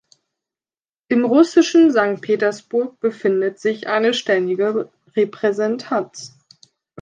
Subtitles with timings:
[1.09, 6.35] Im russischen Sankt Petersburg befindet sich eine ständige Repräsentanz.